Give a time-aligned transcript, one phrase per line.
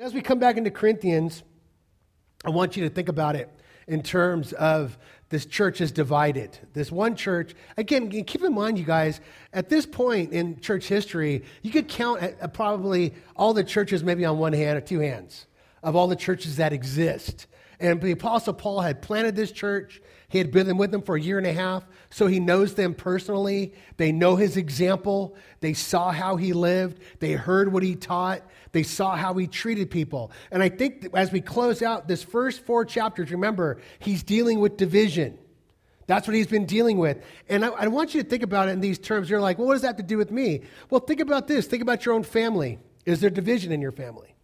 [0.00, 1.42] As we come back into Corinthians,
[2.42, 3.50] I want you to think about it
[3.86, 4.96] in terms of
[5.28, 6.58] this church is divided.
[6.72, 9.20] This one church, again, keep in mind, you guys,
[9.52, 12.22] at this point in church history, you could count
[12.54, 15.46] probably all the churches maybe on one hand or two hands
[15.82, 17.46] of all the churches that exist.
[17.78, 20.00] And the Apostle Paul had planted this church.
[20.28, 22.94] He had been with them for a year and a half, so he knows them
[22.94, 23.74] personally.
[23.96, 25.34] They know his example.
[25.60, 27.02] They saw how he lived.
[27.18, 28.42] They heard what he taught.
[28.72, 30.30] They saw how he treated people.
[30.50, 34.76] And I think as we close out this first four chapters, remember, he's dealing with
[34.76, 35.38] division.
[36.06, 37.22] That's what he's been dealing with.
[37.48, 39.30] And I, I, want you to think about it in these terms.
[39.30, 40.62] You're like, well, what does that have to do with me?
[40.88, 41.66] Well, think about this.
[41.66, 42.80] Think about your own family.
[43.06, 44.34] Is there division in your family?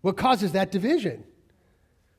[0.00, 1.24] What causes that division?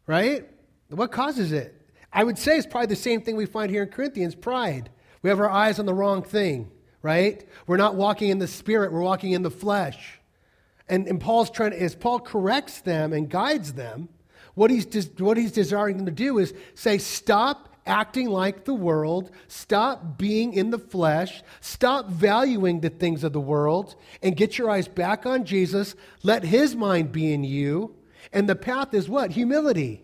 [0.05, 0.47] Right?
[0.89, 1.75] What causes it?
[2.11, 4.89] I would say it's probably the same thing we find here in Corinthians pride.
[5.21, 7.43] We have our eyes on the wrong thing, right?
[7.67, 10.18] We're not walking in the spirit, we're walking in the flesh.
[10.89, 14.09] And, and Paul's trying to, as Paul corrects them and guides them,
[14.55, 19.31] what he's, what he's desiring them to do is say, stop acting like the world,
[19.47, 24.69] stop being in the flesh, stop valuing the things of the world, and get your
[24.69, 25.95] eyes back on Jesus.
[26.23, 27.95] Let his mind be in you.
[28.33, 29.31] And the path is what?
[29.31, 30.03] Humility.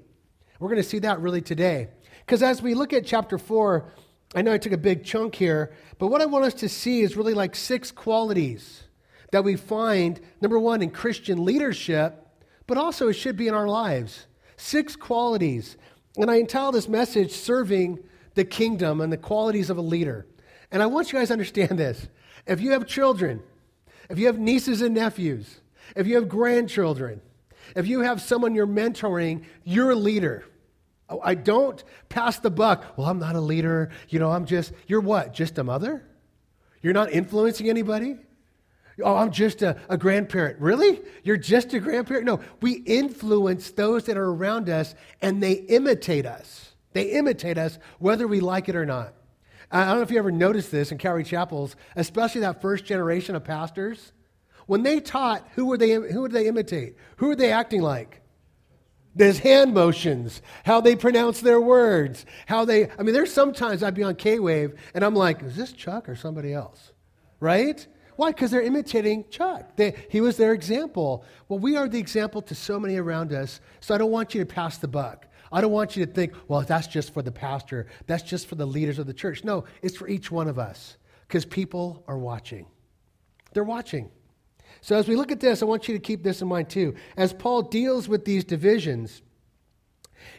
[0.59, 1.89] We're going to see that really today.
[2.25, 3.91] Because as we look at chapter 4,
[4.35, 7.01] I know I took a big chunk here, but what I want us to see
[7.01, 8.84] is really like six qualities
[9.35, 12.25] that we find, number one, in Christian leadership,
[12.67, 14.27] but also it should be in our lives.
[14.55, 15.75] Six qualities.
[16.15, 17.99] And I entitled this message, Serving
[18.35, 20.25] the Kingdom and the Qualities of a Leader.
[20.71, 22.07] And I want you guys to understand this.
[22.47, 23.43] If you have children,
[24.09, 25.59] if you have nieces and nephews,
[25.97, 27.19] if you have grandchildren,
[27.75, 30.45] if you have someone you're mentoring, you're a leader.
[31.09, 32.97] Oh, I don't pass the buck.
[32.97, 33.89] Well, I'm not a leader.
[34.07, 35.33] You know, I'm just, you're what?
[35.33, 36.05] Just a mother?
[36.81, 38.15] You're not influencing anybody?
[39.03, 40.59] Oh, I'm just a, a, grandparent.
[40.59, 41.01] Really?
[41.23, 42.25] You're just a grandparent?
[42.25, 46.71] No, we influence those that are around us and they imitate us.
[46.93, 49.13] They imitate us whether we like it or not.
[49.69, 53.35] I don't know if you ever noticed this in Calvary Chapels, especially that first generation
[53.35, 54.13] of pastors.
[54.65, 56.95] When they taught, who were they, who would they imitate?
[57.17, 58.21] Who were they acting like?
[59.13, 63.93] There's hand motions, how they pronounce their words, how they, I mean, there's sometimes I'd
[63.93, 66.91] be on K Wave and I'm like, is this Chuck or somebody else?
[67.39, 67.85] Right?
[68.15, 68.31] Why?
[68.31, 69.75] Because they're imitating Chuck.
[69.75, 71.25] They, he was their example.
[71.47, 74.39] Well, we are the example to so many around us, so I don't want you
[74.43, 75.27] to pass the buck.
[75.51, 78.55] I don't want you to think, well, that's just for the pastor, that's just for
[78.55, 79.43] the leaders of the church.
[79.43, 82.65] No, it's for each one of us because people are watching.
[83.53, 84.09] They're watching.
[84.81, 86.95] So as we look at this, I want you to keep this in mind too.
[87.15, 89.21] As Paul deals with these divisions,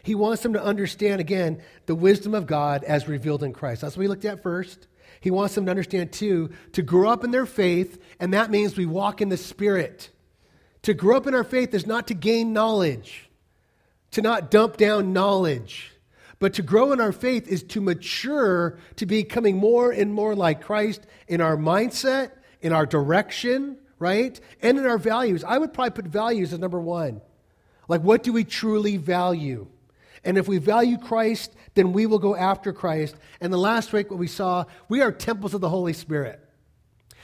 [0.03, 3.81] he wants them to understand, again, the wisdom of God as revealed in Christ.
[3.81, 4.87] That's what we looked at first.
[5.19, 8.77] He wants them to understand, too, to grow up in their faith, and that means
[8.77, 10.09] we walk in the Spirit.
[10.83, 13.29] To grow up in our faith is not to gain knowledge,
[14.11, 15.91] to not dump down knowledge,
[16.39, 20.61] but to grow in our faith is to mature to becoming more and more like
[20.61, 24.39] Christ in our mindset, in our direction, right?
[24.61, 25.43] And in our values.
[25.43, 27.21] I would probably put values as number one.
[27.87, 29.67] Like, what do we truly value?
[30.27, 33.15] And if we value Christ, then we will go after Christ.
[33.39, 36.45] And the last week, what we saw, we are temples of the Holy Spirit.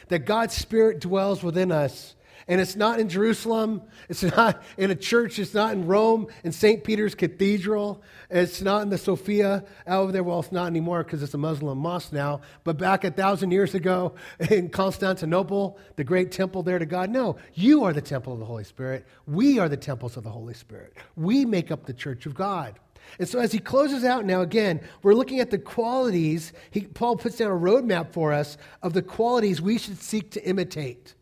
[0.08, 2.16] That God's Spirit dwells within us.
[2.47, 3.81] And it's not in Jerusalem.
[4.08, 5.38] It's not in a church.
[5.38, 6.81] It's not in Rome, in St.
[6.81, 8.02] Peter's Cathedral.
[8.30, 10.24] It's not in the Sophia over there.
[10.24, 12.40] Well, it's not anymore because it's a Muslim mosque now.
[12.64, 14.14] But back a thousand years ago
[14.50, 17.09] in Constantinople, the great temple there to God.
[17.09, 19.06] No, you are the temple of the Holy Spirit.
[19.28, 20.94] We are the temples of the Holy Spirit.
[21.18, 22.80] We make up the church of God.
[23.19, 26.53] And so, as he closes out now, again, we're looking at the qualities.
[26.72, 30.44] He, Paul puts down a roadmap for us of the qualities we should seek to
[30.44, 31.14] imitate.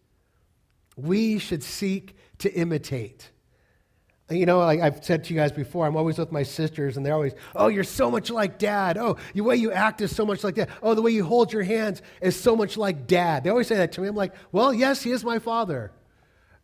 [0.95, 3.31] We should seek to imitate.
[4.29, 7.05] You know, like I've said to you guys before, I'm always with my sisters, and
[7.05, 8.97] they're always, oh, you're so much like dad.
[8.97, 10.69] Oh, the way you act is so much like dad.
[10.81, 13.43] Oh, the way you hold your hands is so much like dad.
[13.43, 14.07] They always say that to me.
[14.07, 15.91] I'm like, well, yes, he is my father.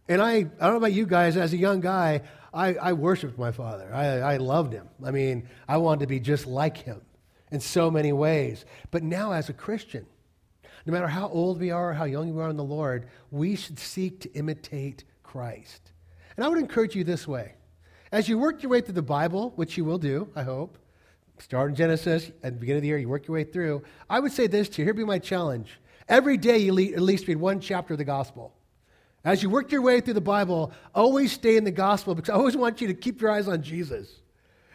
[0.07, 2.21] And I, I don't know about you guys, as a young guy,
[2.57, 3.93] I, I worshiped my father.
[3.93, 4.89] I, I loved him.
[5.05, 7.01] I mean, I wanted to be just like him
[7.51, 8.65] in so many ways.
[8.89, 10.07] But now, as a Christian,
[10.87, 13.55] no matter how old we are or how young we are in the Lord, we
[13.55, 15.91] should seek to imitate Christ.
[16.35, 17.53] And I would encourage you this way.
[18.11, 20.79] As you work your way through the Bible, which you will do, I hope,
[21.37, 24.19] start in Genesis, at the beginning of the year, you work your way through, I
[24.19, 24.85] would say this to you.
[24.85, 25.79] Here'd be my challenge.
[26.09, 28.56] Every day, you at least read one chapter of the gospel.
[29.27, 32.35] As you work your way through the Bible, always stay in the gospel because I
[32.35, 34.21] always want you to keep your eyes on Jesus.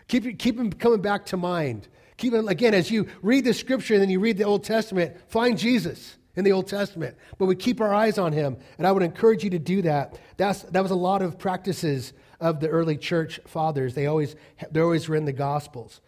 [0.08, 1.88] Keep, keep him coming back to mind.
[2.18, 5.16] Keep him, again, as you read the scripture and then you read the Old Testament,
[5.30, 8.58] find Jesus in the Old Testament, but we keep our eyes on him.
[8.76, 10.18] And I would encourage you to do that.
[10.36, 13.94] That's, that was a lot of practices of the early church fathers.
[13.94, 14.36] They always,
[14.70, 16.02] they always were in the Gospels.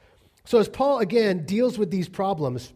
[0.44, 2.74] So as Paul, again, deals with these problems,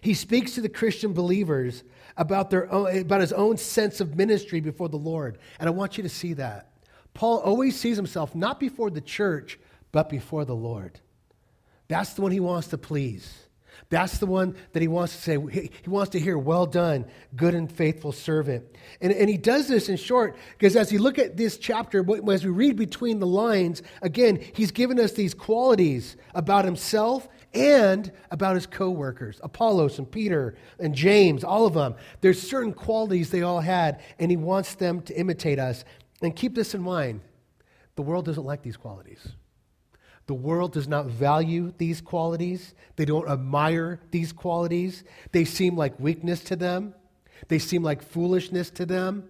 [0.00, 1.82] he speaks to the Christian believers
[2.16, 5.38] about, their own, about his own sense of ministry before the Lord.
[5.58, 6.70] And I want you to see that.
[7.14, 9.58] Paul always sees himself not before the church,
[9.92, 11.00] but before the Lord.
[11.88, 13.46] That's the one he wants to please.
[13.88, 15.38] That's the one that he wants to say.
[15.50, 18.64] He, wants to hear, well done, good and faithful servant.
[19.00, 22.44] And, and he does this in short because as you look at this chapter, as
[22.44, 28.54] we read between the lines, again, he's given us these qualities about himself and about
[28.54, 33.60] his co-workers apollos and peter and james all of them there's certain qualities they all
[33.60, 35.84] had and he wants them to imitate us
[36.22, 37.20] and keep this in mind
[37.96, 39.34] the world doesn't like these qualities
[40.30, 42.76] the world does not value these qualities.
[42.94, 45.02] They don't admire these qualities.
[45.32, 46.94] They seem like weakness to them.
[47.48, 49.28] They seem like foolishness to them.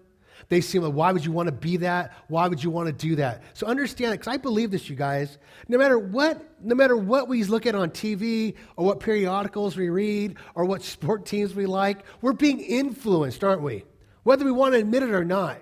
[0.51, 2.11] They seem like, why would you want to be that?
[2.27, 3.41] Why would you want to do that?
[3.53, 5.37] So understand it, because I believe this, you guys.
[5.69, 9.87] No matter what, no matter what we look at on TV or what periodicals we
[9.87, 13.85] read or what sport teams we like, we're being influenced, aren't we?
[14.23, 15.61] Whether we want to admit it or not.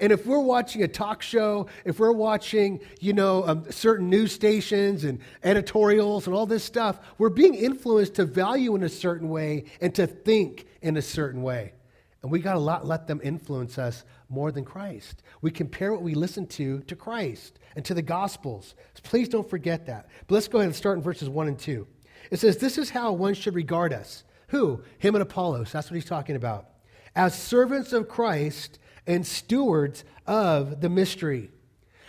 [0.00, 4.32] And if we're watching a talk show, if we're watching, you know, um, certain news
[4.32, 9.28] stations and editorials and all this stuff, we're being influenced to value in a certain
[9.28, 11.74] way and to think in a certain way.
[12.22, 15.22] And we got to let them influence us more than Christ.
[15.40, 18.74] We compare what we listen to to Christ and to the Gospels.
[18.94, 20.08] So please don't forget that.
[20.26, 21.86] But let's go ahead and start in verses 1 and 2.
[22.30, 24.22] It says, This is how one should regard us.
[24.48, 24.82] Who?
[24.98, 25.72] Him and Apollos.
[25.72, 26.68] That's what he's talking about.
[27.16, 31.50] As servants of Christ and stewards of the mystery.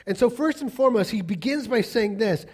[0.05, 2.45] And so, first and foremost, he begins by saying this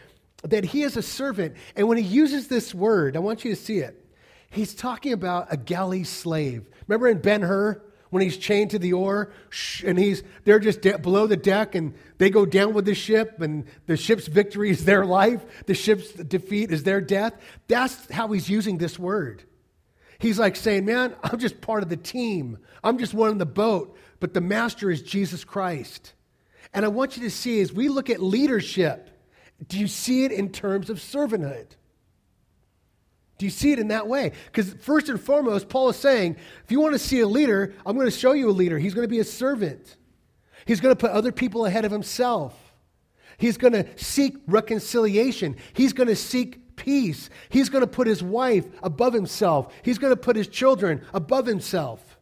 [0.43, 1.55] that he is a servant.
[1.75, 3.98] And when he uses this word, I want you to see it.
[4.49, 6.67] He's talking about a galley slave.
[6.87, 7.83] Remember in Ben Hur?
[8.09, 9.31] When he's chained to the oar
[9.85, 13.39] and he's they're just de- below the deck and they go down with the ship
[13.39, 17.35] and the ship's victory is their life, the ship's defeat is their death.
[17.67, 19.43] That's how he's using this word.
[20.17, 22.57] He's like saying, Man, I'm just part of the team.
[22.83, 26.13] I'm just one in the boat but the master is Jesus Christ.
[26.73, 29.09] And I want you to see as we look at leadership,
[29.67, 31.67] do you see it in terms of servanthood?
[33.39, 34.33] Do you see it in that way?
[34.47, 37.95] Because first and foremost, Paul is saying, if you want to see a leader, I'm
[37.95, 38.77] going to show you a leader.
[38.77, 39.95] He's going to be a servant.
[40.65, 42.53] He's going to put other people ahead of himself.
[43.37, 45.55] He's going to seek reconciliation.
[45.71, 47.29] He's going to seek peace.
[47.47, 49.73] He's going to put his wife above himself.
[49.83, 52.17] He's going to put his children above himself.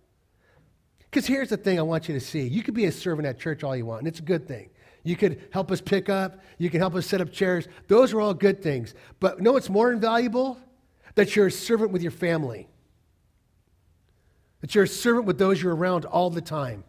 [1.10, 2.48] Because here's the thing I want you to see.
[2.48, 4.70] You could be a servant at church all you want, and it's a good thing.
[5.04, 7.68] You could help us pick up, you can help us set up chairs.
[7.88, 8.94] Those are all good things.
[9.20, 10.60] But know what's more invaluable?
[11.18, 12.70] That you're a servant with your family.
[14.62, 16.86] That you're a servant with those you're around all the time.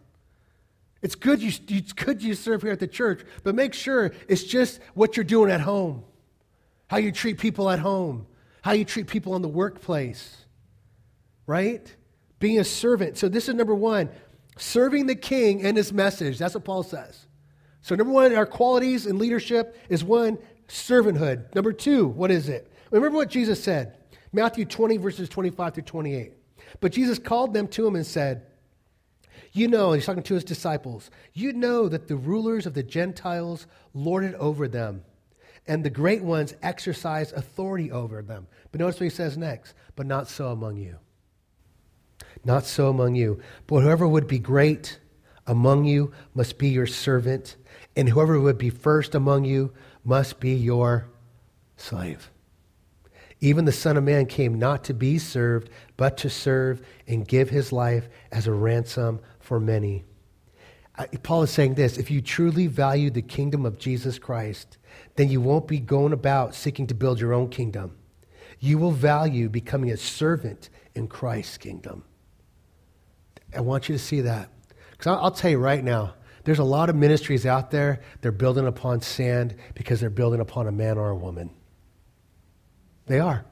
[1.01, 4.43] It's good you, it's good you serve here at the church, but make sure it's
[4.43, 6.03] just what you're doing at home,
[6.87, 8.27] how you treat people at home,
[8.61, 10.45] how you treat people in the workplace,
[11.45, 11.95] right?
[12.39, 13.17] being a servant.
[13.17, 14.09] So, this is number one
[14.57, 16.37] serving the king and his message.
[16.37, 17.27] That's what Paul says.
[17.81, 20.37] So, number one, our qualities in leadership is one,
[20.67, 21.53] servanthood.
[21.55, 22.71] Number two, what is it?
[22.91, 23.95] Remember what Jesus said
[24.31, 26.33] Matthew 20, verses 25 through 28.
[26.81, 28.43] But Jesus called them to him and said,
[29.51, 33.65] You know, he's talking to his disciples, you know that the rulers of the Gentiles
[33.93, 35.03] lord it over them,
[35.67, 38.47] and the great ones exercise authority over them.
[38.71, 40.97] But notice what he says next, but not so among you.
[42.43, 43.41] Not so among you.
[43.67, 44.99] But whoever would be great
[45.47, 47.55] among you must be your servant,
[47.95, 49.73] and whoever would be first among you
[50.03, 51.07] must be your
[51.75, 52.29] slave.
[53.41, 57.49] Even the Son of Man came not to be served, but to serve and give
[57.49, 60.03] his life as a ransom for many.
[61.23, 64.77] Paul is saying this if you truly value the kingdom of Jesus Christ,
[65.15, 67.95] then you won't be going about seeking to build your own kingdom.
[68.59, 72.03] You will value becoming a servant in Christ's kingdom.
[73.55, 74.49] I want you to see that.
[74.91, 78.67] Because I'll, tell you right now, there's a lot of ministries out there, they're building
[78.67, 81.49] upon sand because they're building upon a man or a woman.
[83.09, 83.43] They are.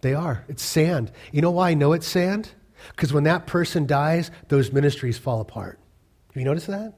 [0.00, 0.44] They are.
[0.48, 1.12] It's sand.
[1.30, 2.48] You know why I know it's sand?
[2.90, 5.78] Because when that person dies, those ministries fall apart.
[6.28, 6.94] Have you noticed that?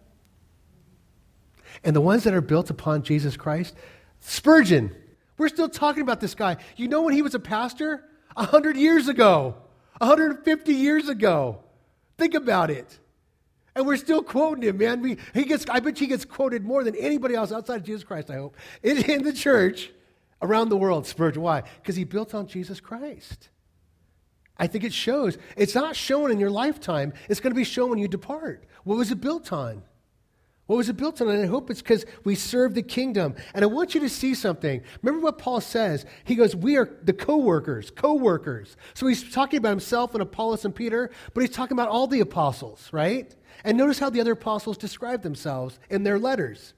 [1.83, 3.75] And the ones that are built upon Jesus Christ,
[4.21, 4.95] Spurgeon,
[5.37, 6.59] we're still talking about this guy.
[6.77, 8.05] You know when he was a pastor?
[8.37, 9.57] A hundred years ago.
[9.99, 11.65] 150 years ago.
[12.19, 13.01] Think about it.
[13.75, 15.03] And we're still quoting him, man.
[15.03, 18.05] We, he gets, I bet he gets quoted more than anybody else outside of Jesus
[18.05, 19.91] Christ, I hope, in, in the church
[20.43, 21.43] around the world, Spurgeon.
[21.43, 21.63] Why?
[21.83, 23.49] Because he built on Jesus Christ.
[24.57, 25.39] I think it shows.
[25.57, 28.67] It's not shown in your lifetime, it's going to be shown when you depart.
[28.85, 29.83] What was it built on?
[30.67, 31.29] What was it built on?
[31.29, 33.35] And I hope it's because we serve the kingdom.
[33.55, 34.83] And I want you to see something.
[35.03, 36.07] Remember what Paul says?
[36.23, 38.77] He goes, We are the co workers, co workers.
[38.95, 42.21] So he's talking about himself and Apollos and Peter, but he's talking about all the
[42.21, 43.35] apostles, right?
[43.65, 46.75] And notice how the other apostles describe themselves in their letters.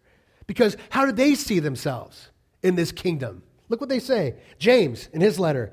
[0.46, 2.30] Because how do they see themselves
[2.62, 3.42] in this kingdom?
[3.72, 4.34] Look what they say.
[4.58, 5.72] James, in his letter,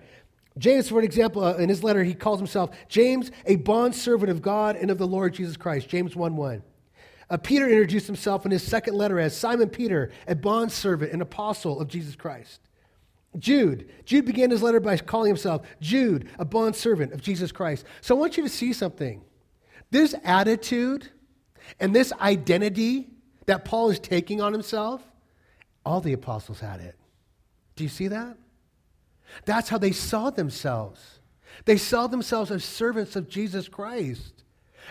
[0.58, 4.42] James, for an example, uh, in his letter, he calls himself James, a bondservant of
[4.42, 5.90] God and of the Lord Jesus Christ.
[5.90, 6.64] James 1 1.
[7.30, 11.82] Uh, Peter introduced himself in his second letter as Simon Peter, a bondservant and apostle
[11.82, 12.62] of Jesus Christ.
[13.38, 17.84] Jude, Jude began his letter by calling himself Jude, a bondservant of Jesus Christ.
[18.00, 19.22] So I want you to see something.
[19.92, 21.10] This attitude
[21.82, 23.10] and this identity
[23.46, 25.04] that Paul is taking on himself,
[25.86, 26.96] all the apostles had it.
[27.80, 28.36] Do you see that?
[29.46, 31.00] That's how they saw themselves.
[31.64, 34.44] They saw themselves as servants of Jesus Christ.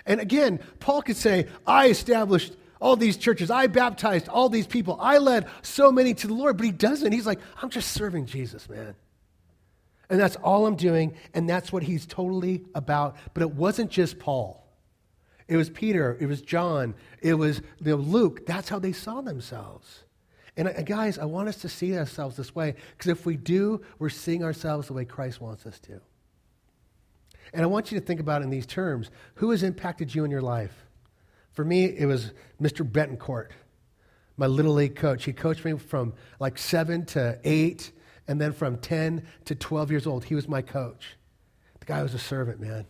[0.06, 4.96] And again, Paul could say, I established all these churches, I baptized all these people,
[5.02, 7.12] I led so many to the Lord, but he doesn't.
[7.12, 8.94] He's like, I'm just serving Jesus, man.
[10.08, 13.16] And that's all I'm doing, and that's what he's totally about.
[13.34, 14.66] But it wasn't just Paul.
[15.46, 18.46] It was Peter, it was John, it was you know, Luke.
[18.46, 20.04] That's how they saw themselves.
[20.58, 23.80] And uh, guys, I want us to see ourselves this way because if we do,
[23.98, 26.00] we're seeing ourselves the way Christ wants us to.
[27.54, 30.30] And I want you to think about in these terms who has impacted you in
[30.30, 30.84] your life?
[31.52, 32.88] For me, it was Mr.
[32.88, 33.52] Betancourt,
[34.36, 35.24] my little league coach.
[35.24, 37.92] He coached me from like seven to eight,
[38.26, 40.24] and then from 10 to 12 years old.
[40.24, 41.16] He was my coach.
[41.80, 42.84] The guy was a servant, man.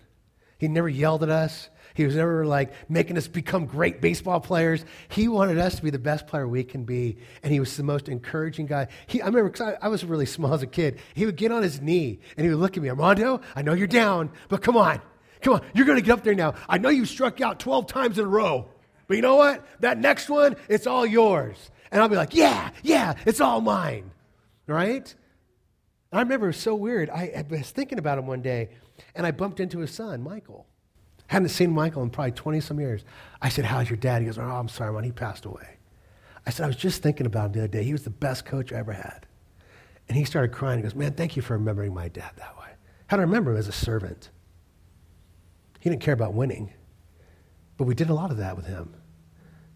[0.59, 1.69] He never yelled at us.
[1.99, 4.85] He was never like making us become great baseball players.
[5.09, 7.17] He wanted us to be the best player we can be.
[7.43, 8.87] And he was the most encouraging guy.
[9.09, 11.51] He, I remember, because I, I, was really small as a kid, he would get
[11.51, 14.63] on his knee and he would look at me, Armando, I know you're down, but
[14.63, 15.03] come on.
[15.41, 16.55] Come on, you're going to get up there now.
[16.69, 18.69] I know you struck out 12 times in a row,
[19.09, 19.67] but you know what?
[19.81, 21.57] That next one, it's all yours.
[21.91, 24.13] And I'll be like, yeah, yeah, it's all mine.
[24.69, 25.13] Right?
[26.13, 27.11] I remember it was so weird.
[27.11, 28.69] I was thinking about him one day,
[29.17, 30.65] and I bumped into his son, Michael.
[31.29, 33.05] Hadn't seen Michael in probably 20 some years.
[33.41, 34.23] I said, How's your dad?
[34.23, 35.05] He goes, Oh, I'm sorry, man.
[35.05, 35.77] He passed away.
[36.47, 37.85] I said, I was just thinking about him the other day.
[37.85, 39.27] He was the best coach I ever had.
[40.09, 40.79] And he started crying.
[40.79, 42.71] He goes, Man, thank you for remembering my dad that way.
[43.09, 44.31] How do I remember him as a servant?
[45.81, 46.73] He didn't care about winning,
[47.77, 48.95] but we did a lot of that with him.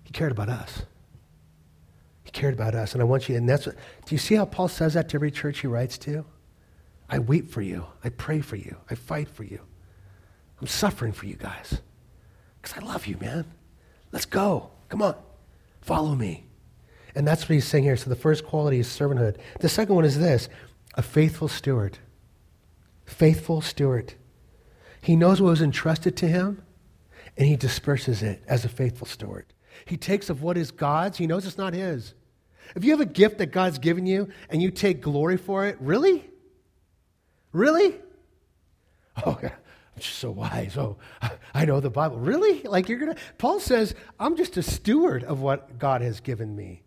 [0.02, 0.82] He cared about us.
[2.24, 2.94] He cared about us.
[2.94, 5.16] And I want you, and that's what, do you see how Paul says that to
[5.16, 6.24] every church he writes to?
[7.08, 7.84] I weep for you.
[8.02, 8.76] I pray for you.
[8.90, 9.60] I fight for you.
[10.62, 11.80] I'm suffering for you guys
[12.60, 13.46] because I love you, man.
[14.12, 14.70] Let's go.
[14.90, 15.16] Come on.
[15.80, 16.46] Follow me.
[17.16, 17.96] And that's what he's saying here.
[17.96, 19.38] So the first quality is servanthood.
[19.58, 20.48] The second one is this
[20.94, 21.98] a faithful steward.
[23.04, 24.14] Faithful steward.
[25.00, 26.62] He knows what was entrusted to him
[27.36, 29.46] and he disperses it as a faithful steward.
[29.84, 32.14] He takes of what is God's, he knows it's not his.
[32.76, 35.76] If you have a gift that God's given you and you take glory for it,
[35.80, 36.24] really?
[37.50, 37.96] Really?
[39.26, 39.50] Oh, yeah.
[39.94, 40.76] I'm so wise.
[40.76, 40.96] Oh,
[41.54, 42.18] I know the Bible.
[42.18, 42.62] Really?
[42.62, 43.20] Like you're going to.
[43.38, 46.82] Paul says, I'm just a steward of what God has given me.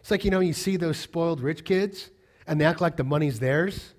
[0.00, 2.10] It's like, you know, you see those spoiled rich kids
[2.46, 3.94] and they act like the money's theirs.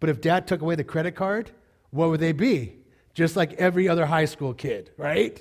[0.00, 1.50] But if dad took away the credit card,
[1.90, 2.76] what would they be?
[3.14, 5.40] Just like every other high school kid, right?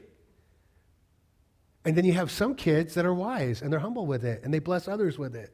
[1.85, 4.53] And then you have some kids that are wise and they're humble with it and
[4.53, 5.51] they bless others with it.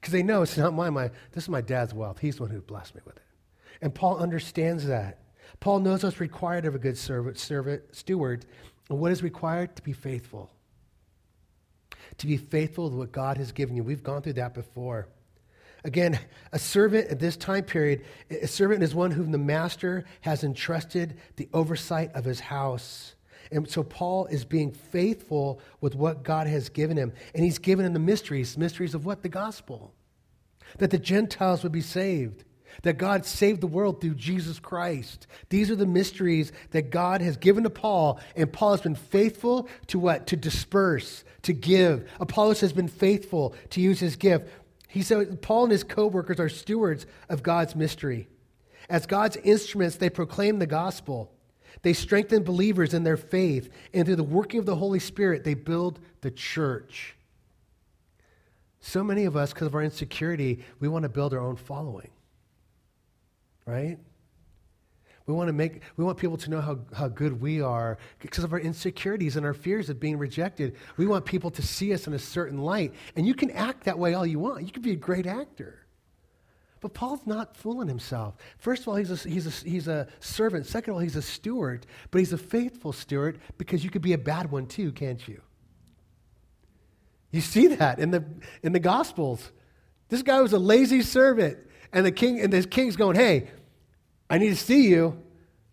[0.00, 2.18] Because they know it's not my, my, this is my dad's wealth.
[2.20, 3.22] He's the one who blessed me with it.
[3.82, 5.18] And Paul understands that.
[5.60, 8.46] Paul knows what's required of a good servant, servant, steward,
[8.88, 10.50] and what is required to be faithful.
[12.18, 13.84] To be faithful to what God has given you.
[13.84, 15.08] We've gone through that before.
[15.84, 16.18] Again,
[16.52, 21.18] a servant at this time period, a servant is one whom the master has entrusted
[21.36, 23.14] the oversight of his house.
[23.50, 27.12] And so Paul is being faithful with what God has given him.
[27.34, 29.22] And he's given him the mysteries, mysteries of what?
[29.22, 29.94] The gospel.
[30.78, 32.44] That the Gentiles would be saved
[32.82, 35.26] that God saved the world through Jesus Christ.
[35.48, 39.68] These are the mysteries that God has given to Paul, and Paul has been faithful
[39.88, 40.26] to what?
[40.28, 42.08] To disperse, to give.
[42.20, 44.48] Apollos has been faithful to use his gift.
[44.88, 48.28] He said Paul and his co-workers are stewards of God's mystery.
[48.88, 51.30] As God's instruments, they proclaim the gospel.
[51.82, 55.54] They strengthen believers in their faith, and through the working of the Holy Spirit, they
[55.54, 57.14] build the church.
[58.80, 62.10] So many of us, because of our insecurity, we want to build our own following
[63.68, 63.98] right?
[65.26, 68.44] We want to make, we want people to know how, how good we are because
[68.44, 70.76] of our insecurities and our fears of being rejected.
[70.96, 72.94] We want people to see us in a certain light.
[73.14, 74.64] And you can act that way all you want.
[74.64, 75.84] You can be a great actor.
[76.80, 78.36] But Paul's not fooling himself.
[78.56, 80.64] First of all, he's a, he's, a, he's a servant.
[80.64, 84.14] Second of all, he's a steward, but he's a faithful steward because you could be
[84.14, 85.42] a bad one too, can't you?
[87.32, 88.24] You see that in the,
[88.62, 89.52] in the Gospels.
[90.08, 91.58] This guy was a lazy servant,
[91.92, 93.48] and the king and this king's going, "Hey,
[94.30, 95.22] I need to see you.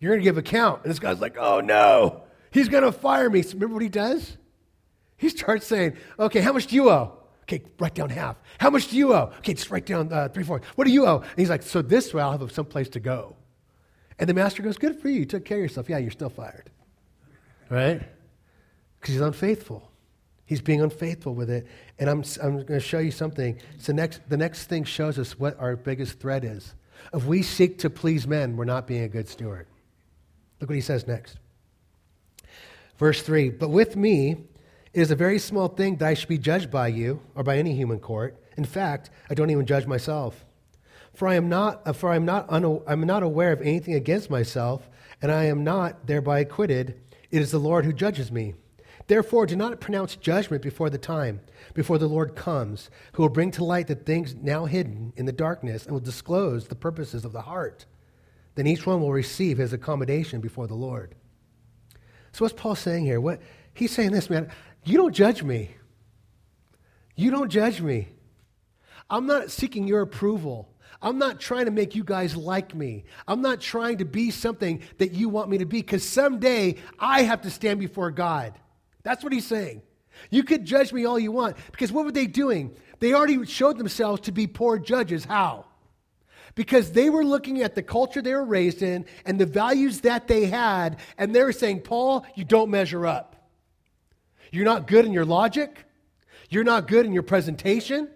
[0.00, 3.30] You're going to give account." And this guy's like, "Oh no, he's going to fire
[3.30, 4.36] me." So remember what he does?
[5.16, 8.36] He starts saying, "Okay, how much do you owe?" Okay, write down half.
[8.58, 9.32] How much do you owe?
[9.38, 10.66] Okay, just write down uh, three fourths.
[10.74, 11.18] What do you owe?
[11.20, 13.36] And he's like, "So this way, I'll have some place to go."
[14.18, 15.20] And the master goes, "Good for you.
[15.20, 15.88] You took care of yourself.
[15.88, 16.70] Yeah, you're still fired,
[17.70, 18.02] right?
[19.00, 19.90] Because he's unfaithful."
[20.46, 21.66] He's being unfaithful with it.
[21.98, 23.60] And I'm, I'm going to show you something.
[23.78, 26.74] So next, the next thing shows us what our biggest threat is.
[27.12, 29.66] If we seek to please men, we're not being a good steward.
[30.60, 31.36] Look what he says next.
[32.98, 34.36] Verse 3 But with me,
[34.92, 37.58] it is a very small thing that I should be judged by you or by
[37.58, 38.42] any human court.
[38.56, 40.44] In fact, I don't even judge myself.
[41.12, 44.88] For I am not, for I am not, I'm not aware of anything against myself,
[45.22, 47.00] and I am not thereby acquitted.
[47.30, 48.54] It is the Lord who judges me.
[49.08, 51.40] Therefore, do not pronounce judgment before the time,
[51.74, 55.32] before the Lord comes, who will bring to light the things now hidden in the
[55.32, 57.86] darkness and will disclose the purposes of the heart.
[58.56, 61.14] Then each one will receive his accommodation before the Lord.
[62.32, 63.20] So, what's Paul saying here?
[63.20, 63.40] What
[63.74, 64.50] he's saying this, man,
[64.84, 65.70] you don't judge me.
[67.14, 68.08] You don't judge me.
[69.08, 70.68] I'm not seeking your approval.
[71.00, 73.04] I'm not trying to make you guys like me.
[73.28, 77.22] I'm not trying to be something that you want me to be because someday I
[77.22, 78.58] have to stand before God.
[79.06, 79.82] That's what he's saying.
[80.30, 82.76] You could judge me all you want because what were they doing?
[82.98, 85.24] They already showed themselves to be poor judges.
[85.24, 85.66] How?
[86.56, 90.26] Because they were looking at the culture they were raised in and the values that
[90.26, 93.48] they had, and they were saying, Paul, you don't measure up.
[94.50, 95.84] You're not good in your logic.
[96.50, 98.08] You're not good in your presentation.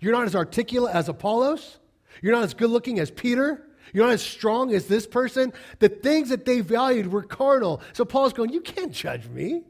[0.00, 1.78] You're not as articulate as Apollos.
[2.22, 3.68] You're not as good looking as Peter.
[3.92, 5.52] You're not as strong as this person.
[5.78, 7.82] The things that they valued were carnal.
[7.92, 9.62] So Paul's going, You can't judge me.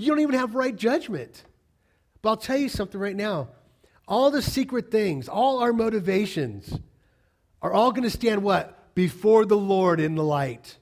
[0.00, 1.44] You don't even have right judgment.
[2.22, 3.48] But I'll tell you something right now.
[4.08, 6.78] All the secret things, all our motivations
[7.60, 8.94] are all going to stand what?
[8.94, 10.78] Before the Lord in the light.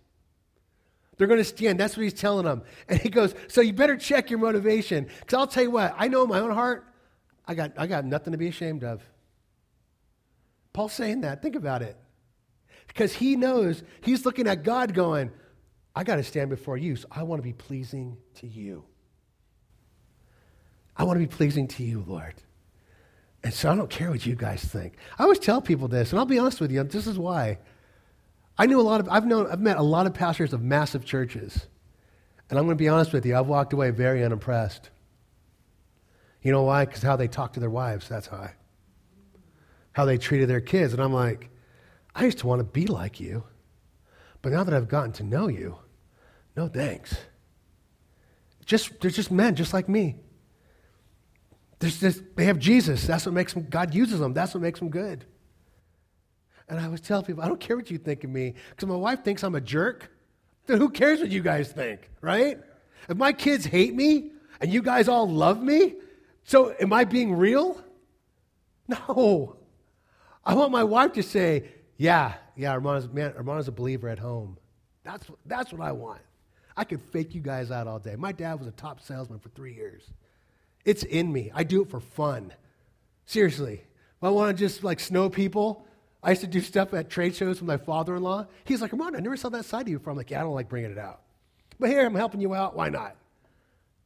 [1.17, 1.81] They're going to stand.
[1.81, 2.63] That's what he's telling them.
[2.89, 5.09] And he goes, So you better check your motivation.
[5.21, 6.87] Because I'll tell you what, I know my own heart,
[7.47, 9.03] I got, I got nothing to be ashamed of.
[10.73, 11.43] Paul's saying that.
[11.43, 11.97] Think about it.
[12.87, 15.33] Because he knows, he's looking at God going,
[15.95, 18.85] I got to stand before you, so I want to be pleasing to you.
[20.99, 22.35] I want to be pleasing to you, Lord.
[23.45, 24.95] And so I don't care what you guys think.
[25.19, 27.59] I always tell people this, and I'll be honest with you, this is why.
[28.59, 31.05] I knew a lot of, I've known, I've met a lot of pastors of massive
[31.05, 31.67] churches.
[32.51, 34.91] And I'm going to be honest with you, I've walked away very unimpressed.
[36.43, 36.85] You know why?
[36.85, 38.55] Because how they talk to their wives, that's why.
[39.93, 40.93] How they treated their kids.
[40.93, 41.51] And I'm like,
[42.15, 43.45] I used to want to be like you.
[44.43, 45.77] But now that I've gotten to know you,
[46.57, 47.17] no thanks.
[48.65, 50.17] Just, they're just men, just like me.
[51.79, 53.07] They have Jesus.
[53.07, 54.35] That's what makes them, God uses them.
[54.35, 55.25] That's what makes them good.
[56.69, 58.97] And I always tell people, I don't care what you think of me, because my
[58.97, 60.11] wife thinks I'm a jerk.
[60.67, 62.59] Then who cares what you guys think, right?
[63.09, 65.95] If my kids hate me and you guys all love me,
[66.45, 67.83] so am I being real?
[68.87, 69.57] No.
[70.45, 71.65] I want my wife to say,
[71.97, 74.59] yeah, yeah, Armando's, man, Armando's a believer at home.
[75.05, 76.21] That's, that's what I want.
[76.77, 78.15] I could fake you guys out all day.
[78.17, 80.03] My dad was a top salesman for three years.
[80.89, 81.51] It's in me.
[81.55, 82.51] I do it for fun.
[83.27, 83.75] Seriously.
[83.75, 85.87] If I want to just like snow people,
[86.23, 88.47] I used to do stuff at trade shows with my father in law.
[88.65, 90.13] He's like, Come on, I never saw that side of you before.
[90.13, 91.21] I'm like, Yeah, I don't like bringing it out.
[91.79, 92.75] But here, I'm helping you out.
[92.75, 93.17] Why not?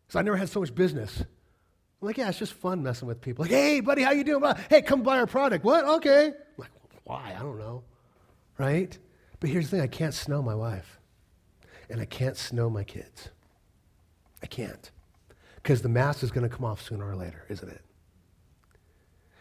[0.09, 1.21] Because I never had so much business.
[1.21, 3.45] I'm like, Yeah, it's just fun messing with people.
[3.45, 4.43] Like, Hey, buddy, how you doing?
[4.69, 5.65] Hey, come buy our product.
[5.65, 5.85] What?
[5.85, 6.27] Okay.
[6.27, 6.71] I'm like,
[7.05, 7.33] Why?
[7.39, 7.85] I don't know.
[8.59, 8.99] Right?
[9.39, 10.99] But here's the thing I can't snow my wife,
[11.89, 13.29] and I can't snow my kids.
[14.43, 14.91] I can't.
[15.63, 17.81] Because the mask is going to come off sooner or later, isn't it?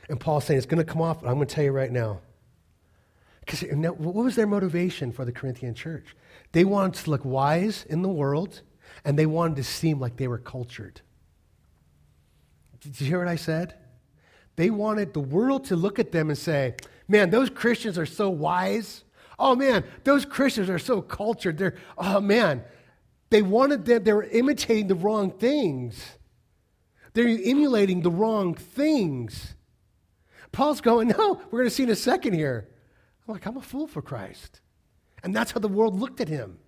[0.10, 2.20] And Paul's saying it's going to come off, I'm going to tell you right now.
[3.40, 6.16] Because what was their motivation for the Corinthian church?
[6.52, 8.62] They wanted to look wise in the world,
[9.04, 11.02] and they wanted to seem like they were cultured.
[12.82, 13.76] Did you hear what I said?
[14.58, 16.76] They wanted the world to look at them and say,
[17.08, 19.04] man, those Christians are so wise.
[19.40, 21.58] Oh man, those Christians are so cultured.
[21.58, 22.64] They're, oh man,
[23.32, 26.18] they wanted them, they were imitating the wrong things.
[27.14, 29.56] They're emulating the wrong things.
[30.52, 32.68] Paul's going, no, we're going to see in a second here.
[33.28, 34.62] I'm like, I'm a fool for Christ.
[35.24, 36.60] And that's how the world looked at him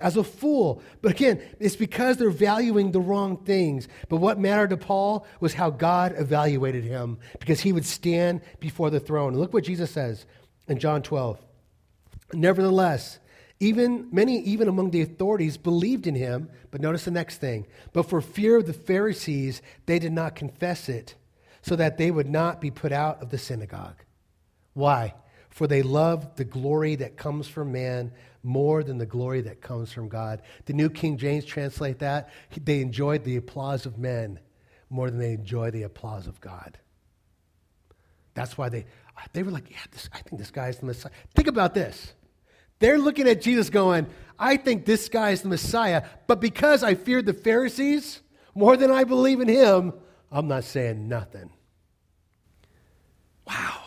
[0.00, 0.82] as a fool.
[1.02, 3.86] But again, it's because they're valuing the wrong things.
[4.08, 8.88] But what mattered to Paul was how God evaluated him because he would stand before
[8.88, 9.32] the throne.
[9.32, 10.24] And look what Jesus says
[10.66, 11.44] in John 12.
[12.32, 13.18] Nevertheless,
[13.58, 17.66] even many even among the authorities believed in him, but notice the next thing.
[17.92, 21.14] But for fear of the Pharisees, they did not confess it,
[21.62, 24.02] so that they would not be put out of the synagogue.
[24.74, 25.14] Why?
[25.48, 29.90] For they loved the glory that comes from man more than the glory that comes
[29.90, 30.42] from God.
[30.66, 32.28] The New King James translate that.
[32.62, 34.38] They enjoyed the applause of men
[34.90, 36.78] more than they enjoy the applause of God.
[38.34, 38.84] That's why they,
[39.32, 41.10] they were like, yeah, this, I think this guy's the Messiah.
[41.34, 42.12] Think about this.
[42.78, 44.06] They're looking at Jesus going,
[44.38, 48.20] I think this guy is the Messiah, but because I feared the Pharisees
[48.54, 49.94] more than I believe in him,
[50.30, 51.50] I'm not saying nothing.
[53.46, 53.86] Wow.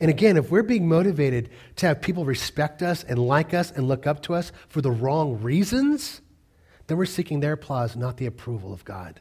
[0.00, 3.88] And again, if we're being motivated to have people respect us and like us and
[3.88, 6.20] look up to us for the wrong reasons,
[6.86, 9.20] then we're seeking their applause, not the approval of God.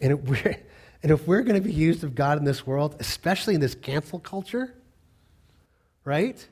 [0.00, 0.56] And if we're,
[1.02, 3.74] and if we're going to be used of God in this world, especially in this
[3.74, 4.74] cancel culture,
[6.06, 6.48] right?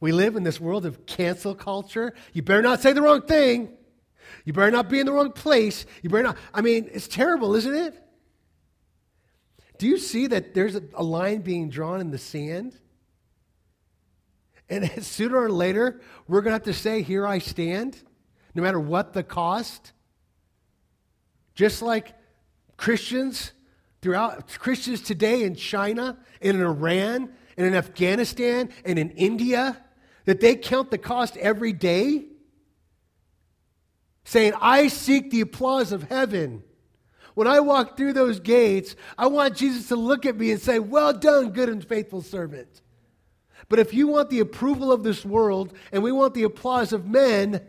[0.00, 2.14] We live in this world of cancel culture.
[2.32, 3.76] You better not say the wrong thing.
[4.44, 5.84] You better not be in the wrong place.
[6.02, 6.38] You better not.
[6.54, 8.02] I mean, it's terrible, isn't it?
[9.78, 12.76] Do you see that there's a, line being drawn in the sand?
[14.68, 18.02] And sooner or later, we're going to have to say, Here I stand,
[18.54, 19.92] no matter what the cost.
[21.54, 22.14] Just like
[22.78, 23.52] Christians
[24.00, 29.76] throughout Christians today in China in Iran and in Afghanistan and in India
[30.24, 32.24] that they count the cost every day,
[34.24, 36.62] saying, I seek the applause of heaven.
[37.34, 40.78] When I walk through those gates, I want Jesus to look at me and say,
[40.78, 42.80] Well done, good and faithful servant.
[43.68, 47.06] But if you want the approval of this world and we want the applause of
[47.06, 47.60] men,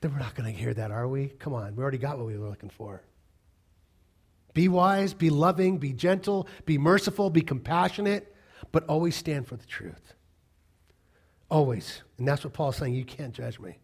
[0.00, 1.28] then we're not going to hear that, are we?
[1.38, 3.04] Come on, we already got what we were looking for.
[4.54, 8.29] Be wise, be loving, be gentle, be merciful, be compassionate,
[8.72, 10.14] but always stand for the truth.
[11.50, 12.02] Always.
[12.18, 12.94] And that's what Paul's saying.
[12.94, 13.78] You can't judge me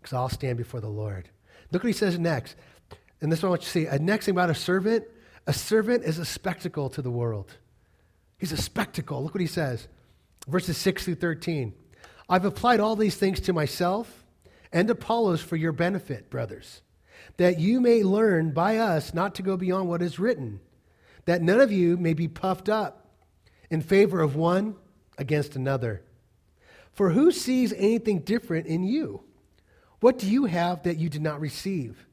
[0.00, 1.28] because I'll stand before the Lord.
[1.70, 2.56] Look what he says next.
[3.20, 3.86] And this is what I want you to see.
[3.86, 5.04] A next thing about a servant
[5.44, 7.56] a servant is a spectacle to the world.
[8.38, 9.24] He's a spectacle.
[9.24, 9.88] Look what he says.
[10.46, 11.74] Verses 6 through 13.
[12.28, 14.24] I've applied all these things to myself
[14.72, 16.82] and Apollos for your benefit, brothers
[17.36, 20.60] that you may learn by us not to go beyond what is written,
[21.24, 23.01] that none of you may be puffed up
[23.72, 24.76] in favor of one
[25.16, 26.02] against another.
[26.92, 29.24] For who sees anything different in you?
[30.00, 32.06] What do you have that you did not receive?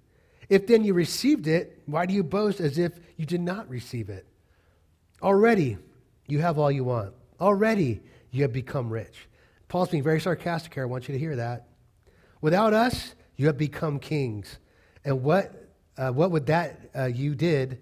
[0.48, 4.10] If then you received it, why do you boast as if you did not receive
[4.10, 4.26] it?
[5.22, 5.78] Already
[6.28, 7.13] you have all you want.
[7.41, 8.00] Already
[8.32, 9.28] you have become rich.
[9.67, 10.84] Paul's being very sarcastic here.
[10.84, 11.67] I want you to hear that.
[12.39, 14.60] Without us, you have become kings.
[15.04, 15.54] And what,
[15.98, 17.82] uh, what would that uh, you did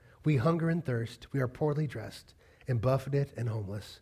[0.23, 2.33] we hunger and thirst, we are poorly dressed,
[2.67, 3.99] and buffeted and homeless.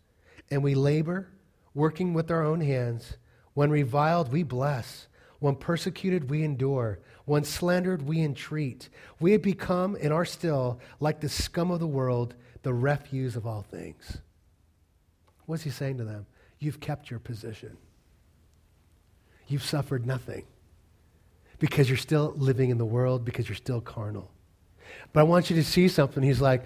[0.52, 1.30] And we labor,
[1.74, 3.18] working with our own hands.
[3.54, 5.08] When reviled, we bless.
[5.40, 7.00] When persecuted, we endure.
[7.26, 8.90] When slandered, we entreat.
[9.20, 13.46] We have become and are still like the scum of the world, the refuse of
[13.46, 14.18] all things.
[15.46, 16.26] What's he saying to them?
[16.60, 17.78] You've kept your position.
[19.48, 20.46] You've suffered nothing
[21.58, 24.32] because you're still living in the world, because you're still carnal.
[25.14, 26.24] But I want you to see something.
[26.24, 26.64] He's like,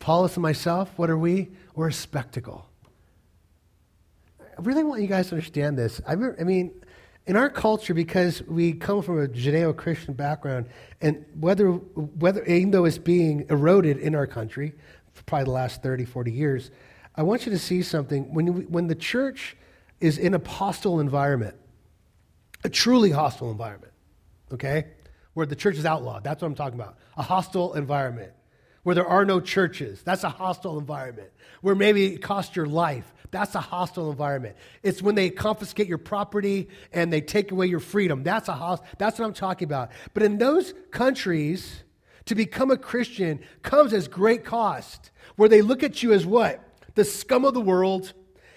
[0.00, 1.48] Apollos and myself, what are we?
[1.74, 2.68] We're a spectacle.
[4.40, 6.00] I really want you guys to understand this.
[6.06, 6.72] I, mean,
[7.26, 10.66] in our culture, because we come from a Judeo Christian background,
[11.00, 14.72] and whether, whether, even though it's being eroded in our country
[15.12, 16.70] for probably the last 30, 40 years,
[17.16, 18.32] I want you to see something.
[18.32, 19.56] When, we, when the church
[20.00, 21.56] is in a hostile environment,
[22.64, 23.92] a truly hostile environment,
[24.52, 24.86] okay?
[25.36, 26.24] Where the church is outlawed.
[26.24, 26.96] That's what I'm talking about.
[27.18, 28.32] A hostile environment.
[28.84, 30.02] Where there are no churches.
[30.02, 31.28] That's a hostile environment.
[31.60, 33.12] Where maybe it costs your life.
[33.32, 34.56] That's a hostile environment.
[34.82, 38.22] It's when they confiscate your property and they take away your freedom.
[38.22, 39.90] That's a host- that's what I'm talking about.
[40.14, 41.82] But in those countries,
[42.24, 45.10] to become a Christian comes as great cost.
[45.36, 46.66] Where they look at you as what?
[46.94, 48.14] The scum of the world,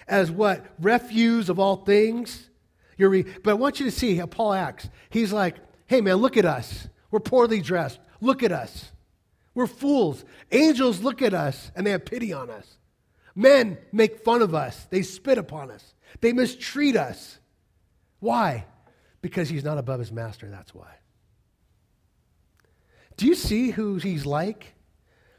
[0.08, 0.64] as what?
[0.80, 2.48] Refuse of all things.
[2.96, 4.88] Re- but I want you to see how Paul acts.
[5.10, 5.56] He's like,
[5.90, 6.86] Hey, man, look at us.
[7.10, 7.98] We're poorly dressed.
[8.20, 8.92] Look at us.
[9.56, 10.24] We're fools.
[10.52, 12.76] Angels look at us and they have pity on us.
[13.34, 17.40] Men make fun of us, they spit upon us, they mistreat us.
[18.20, 18.66] Why?
[19.20, 20.94] Because he's not above his master, that's why.
[23.16, 24.74] Do you see who he's like?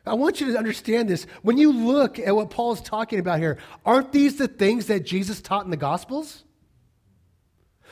[0.05, 1.27] I want you to understand this.
[1.43, 5.39] When you look at what Paul's talking about here, aren't these the things that Jesus
[5.39, 6.43] taught in the Gospels?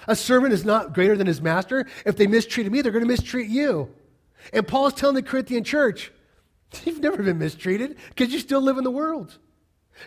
[0.07, 1.85] A servant is not greater than his master.
[2.05, 3.89] If they mistreated me, they're going to mistreat you.
[4.53, 6.11] And Paul's telling the Corinthian church,
[6.85, 9.37] you've never been mistreated because you still live in the world.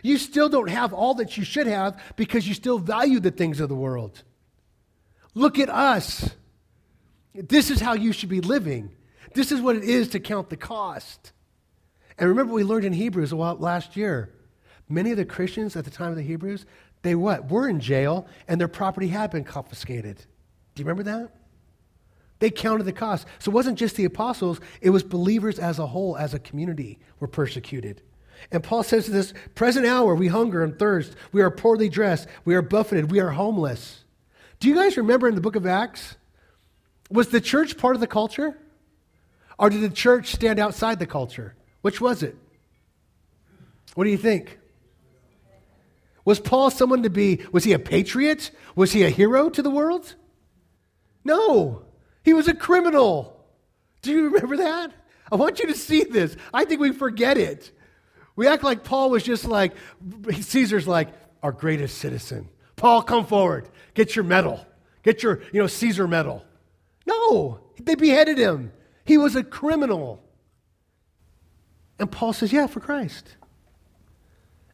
[0.03, 3.61] You still don't have all that you should have because you still value the things
[3.61, 4.23] of the world.
[5.35, 6.31] Look at us.
[7.35, 8.95] This is how you should be living.
[9.35, 11.33] This is what it is to count the cost.
[12.19, 14.33] And remember, we learned in Hebrews last year.
[14.89, 16.67] Many of the Christians at the time of the Hebrews,
[17.03, 17.51] they what?
[17.51, 20.17] Were in jail and their property had been confiscated.
[20.75, 21.33] Do you remember that?
[22.39, 23.27] They counted the cost.
[23.39, 26.99] So it wasn't just the apostles, it was believers as a whole, as a community,
[27.21, 28.03] were persecuted.
[28.51, 32.27] And Paul says to this present hour, we hunger and thirst, we are poorly dressed,
[32.45, 34.05] we are buffeted, we are homeless.
[34.59, 36.17] Do you guys remember in the book of Acts?
[37.11, 38.59] Was the church part of the culture?
[39.59, 41.55] Or did the church stand outside the culture?
[41.83, 42.37] Which was it?
[43.95, 44.59] What do you think?
[46.25, 48.51] Was Paul someone to be, was he a patriot?
[48.77, 50.15] Was he a hero to the world?
[51.25, 51.83] No,
[52.25, 53.45] he was a criminal.
[54.03, 54.93] Do you remember that?
[55.31, 56.37] I want you to see this.
[56.53, 57.71] I think we forget it.
[58.37, 59.73] We act like Paul was just like,
[60.41, 61.09] Caesar's like
[61.43, 62.49] our greatest citizen.
[62.77, 63.69] Paul, come forward.
[63.95, 64.65] Get your medal.
[65.03, 66.45] Get your, you know, Caesar medal.
[67.07, 68.73] No, they beheaded him.
[69.05, 70.23] He was a criminal.
[71.99, 73.37] And Paul says, yeah, for Christ.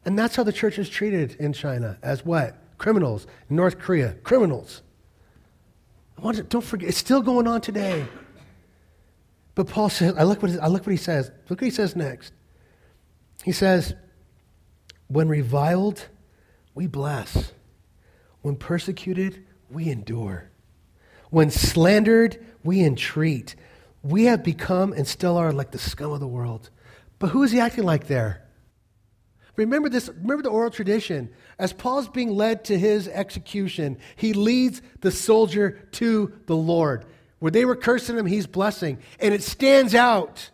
[0.09, 2.55] And that's how the church is treated in China as what?
[2.79, 3.27] Criminals.
[3.47, 4.81] North Korea, criminals.
[6.17, 8.07] I want to, don't forget, it's still going on today.
[9.53, 11.29] But Paul says, I look, what, I look what he says.
[11.47, 12.33] Look what he says next.
[13.43, 13.93] He says,
[15.09, 16.07] When reviled,
[16.73, 17.53] we bless.
[18.41, 20.49] When persecuted, we endure.
[21.29, 23.55] When slandered, we entreat.
[24.01, 26.71] We have become and still are like the scum of the world.
[27.19, 28.48] But who is he acting like there?
[29.59, 31.29] Remember this, remember the oral tradition.
[31.57, 37.05] As Paul's being led to his execution, he leads the soldier to the Lord.
[37.39, 38.99] Where they were cursing him, he's blessing.
[39.19, 40.49] And it stands out.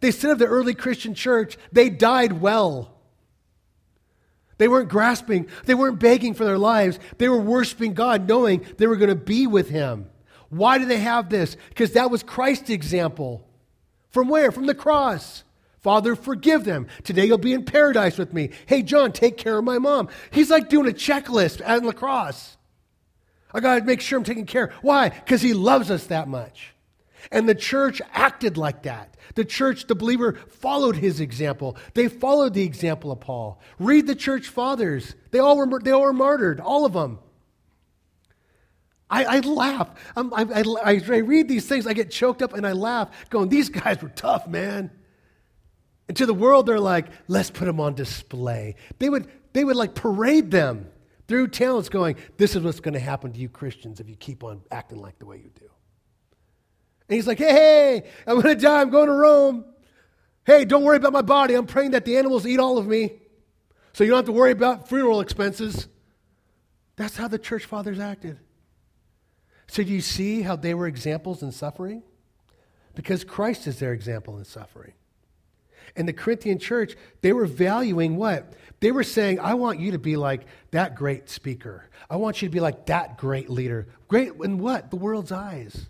[0.00, 2.92] They said of the early Christian church, they died well.
[4.58, 6.98] They weren't grasping, they weren't begging for their lives.
[7.18, 10.10] They were worshiping God, knowing they were going to be with Him.
[10.48, 11.56] Why do they have this?
[11.68, 13.46] Because that was Christ's example.
[14.10, 14.50] From where?
[14.50, 15.44] From the cross.
[15.80, 16.86] Father, forgive them.
[17.04, 18.50] Today you'll be in paradise with me.
[18.66, 20.08] Hey, John, take care of my mom.
[20.30, 22.56] He's like doing a checklist at the cross.
[23.52, 24.72] I got to make sure I'm taking care.
[24.82, 25.08] Why?
[25.08, 26.74] Because he loves us that much.
[27.30, 29.16] And the church acted like that.
[29.34, 31.76] The church, the believer, followed his example.
[31.94, 33.60] They followed the example of Paul.
[33.78, 35.14] Read the church fathers.
[35.30, 37.18] They all were, they all were martyred, all of them.
[39.10, 39.88] I, I laugh.
[40.16, 43.68] I, I, I read these things, I get choked up and I laugh, going, These
[43.70, 44.90] guys were tough, man.
[46.08, 48.76] And to the world, they're like, let's put them on display.
[48.98, 50.88] They would, they would like parade them
[51.28, 54.42] through towns going, this is what's going to happen to you Christians if you keep
[54.42, 55.66] on acting like the way you do.
[57.08, 58.80] And he's like, hey, hey, I'm going to die.
[58.80, 59.64] I'm going to Rome.
[60.44, 61.54] Hey, don't worry about my body.
[61.54, 63.12] I'm praying that the animals eat all of me
[63.92, 65.88] so you don't have to worry about funeral expenses.
[66.96, 68.38] That's how the church fathers acted.
[69.68, 72.02] So do you see how they were examples in suffering?
[72.94, 74.94] Because Christ is their example in suffering.
[75.98, 78.54] And the Corinthian church, they were valuing what?
[78.80, 81.90] They were saying, I want you to be like that great speaker.
[82.08, 83.88] I want you to be like that great leader.
[84.06, 84.90] Great in what?
[84.90, 85.88] The world's eyes.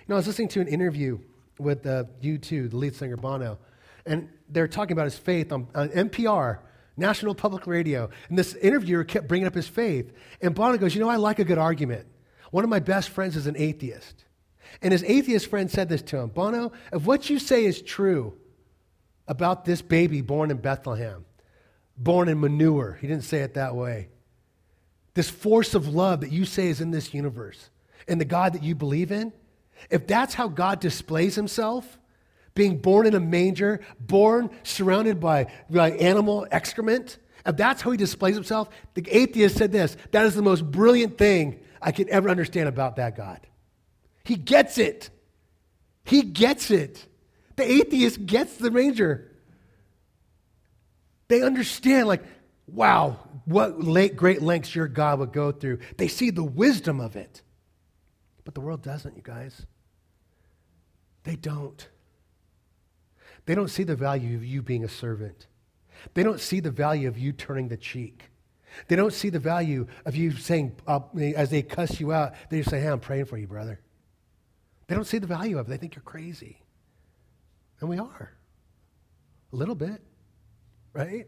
[0.00, 1.18] You know, I was listening to an interview
[1.58, 3.58] with uh, U2, the lead singer Bono,
[4.06, 6.60] and they're talking about his faith on, on NPR,
[6.96, 8.08] National Public Radio.
[8.30, 10.12] And this interviewer kept bringing up his faith.
[10.40, 12.06] And Bono goes, You know, I like a good argument.
[12.50, 14.24] One of my best friends is an atheist.
[14.80, 18.38] And his atheist friend said this to him Bono, if what you say is true,
[19.26, 21.24] about this baby born in Bethlehem,
[21.96, 22.98] born in manure.
[23.00, 24.08] He didn't say it that way.
[25.14, 27.70] This force of love that you say is in this universe
[28.08, 29.32] and the God that you believe in,
[29.90, 31.98] if that's how God displays himself,
[32.54, 37.96] being born in a manger, born surrounded by, by animal excrement, if that's how he
[37.96, 42.28] displays himself, the atheist said this that is the most brilliant thing I could ever
[42.28, 43.40] understand about that God.
[44.24, 45.10] He gets it.
[46.04, 47.06] He gets it.
[47.56, 49.30] The atheist gets the ranger.
[51.28, 52.24] They understand, like,
[52.66, 53.80] wow, what
[54.16, 55.78] great lengths your God would go through.
[55.96, 57.42] They see the wisdom of it.
[58.44, 59.66] But the world doesn't, you guys.
[61.24, 61.88] They don't.
[63.46, 65.46] They don't see the value of you being a servant.
[66.14, 68.30] They don't see the value of you turning the cheek.
[68.88, 71.00] They don't see the value of you saying, uh,
[71.36, 73.80] as they cuss you out, they just say, hey, I'm praying for you, brother.
[74.86, 75.70] They don't see the value of it.
[75.70, 76.61] They think you're crazy.
[77.82, 78.32] And we are.
[79.52, 80.00] A little bit,
[80.94, 81.26] right?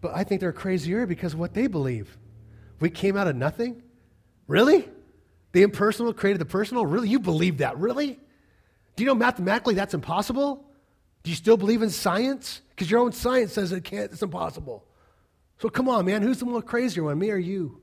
[0.00, 2.18] But I think they're crazier because of what they believe.
[2.80, 3.82] We came out of nothing?
[4.48, 4.88] Really?
[5.52, 6.84] The impersonal created the personal?
[6.84, 7.08] Really?
[7.08, 7.78] You believe that?
[7.78, 8.18] Really?
[8.96, 10.68] Do you know mathematically that's impossible?
[11.22, 12.60] Do you still believe in science?
[12.70, 14.84] Because your own science says it can't, it's impossible.
[15.60, 17.80] So come on, man, who's the more crazier one, me or you?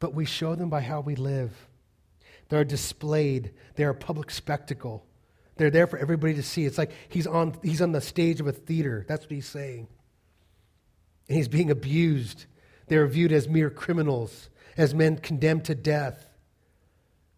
[0.00, 1.68] But we show them by how we live.
[2.48, 5.04] They're displayed, they're a public spectacle.
[5.58, 6.64] They're there for everybody to see.
[6.64, 9.04] It's like he's on, he's on the stage of a theater.
[9.06, 9.88] That's what he's saying.
[11.28, 12.46] And he's being abused.
[12.86, 16.24] They're viewed as mere criminals, as men condemned to death.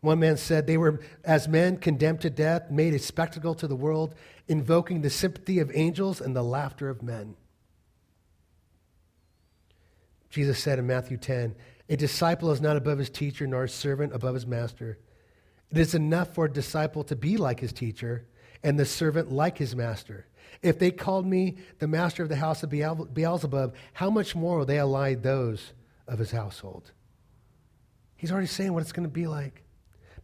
[0.02, 3.76] One man said they were, as men condemned to death, made a spectacle to the
[3.76, 4.14] world,
[4.48, 7.36] invoking the sympathy of angels and the laughter of men.
[10.30, 11.54] Jesus said in Matthew 10,
[11.88, 14.98] A disciple is not above his teacher, nor a servant above his master.
[15.70, 18.26] It is enough for a disciple to be like his teacher,
[18.62, 20.26] and the servant like his master.
[20.62, 24.66] If they called me the master of the house of Beelzebub, how much more will
[24.66, 25.72] they ally those
[26.06, 26.92] of his household?
[28.16, 29.62] He's already saying what it's going to be like.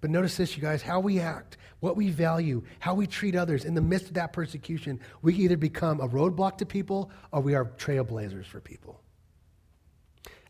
[0.02, 3.64] But notice this, you guys how we act, what we value, how we treat others
[3.64, 5.00] in the midst of that persecution.
[5.22, 9.00] We either become a roadblock to people or we are trailblazers for people.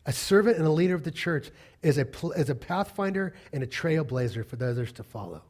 [0.07, 1.51] A servant and a leader of the church
[1.83, 5.43] is a, is a pathfinder and a trailblazer for the others to follow.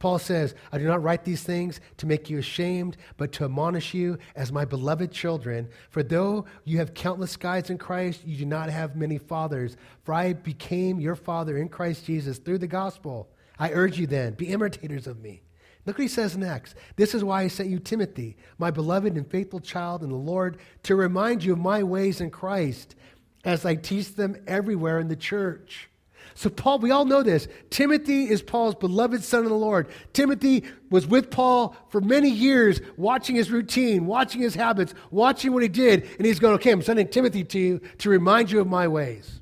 [0.00, 3.94] Paul says, I do not write these things to make you ashamed, but to admonish
[3.94, 5.68] you as my beloved children.
[5.90, 9.76] For though you have countless guides in Christ, you do not have many fathers.
[10.02, 13.28] For I became your father in Christ Jesus through the gospel.
[13.58, 15.42] I urge you then, be imitators of me.
[15.86, 16.74] Look what he says next.
[16.96, 20.58] This is why I sent you Timothy, my beloved and faithful child in the Lord,
[20.84, 22.96] to remind you of my ways in Christ
[23.44, 25.88] as I teach them everywhere in the church.
[26.34, 27.48] So, Paul, we all know this.
[27.70, 29.88] Timothy is Paul's beloved son of the Lord.
[30.12, 35.62] Timothy was with Paul for many years, watching his routine, watching his habits, watching what
[35.62, 36.08] he did.
[36.16, 39.40] And he's going, okay, I'm sending Timothy to you to remind you of my ways.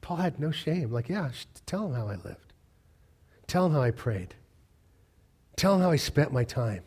[0.00, 0.90] Paul had no shame.
[0.90, 1.30] Like, yeah,
[1.66, 2.52] tell him how I lived.
[3.46, 4.34] Tell him how I prayed.
[5.56, 6.82] Tell him how I spent my time.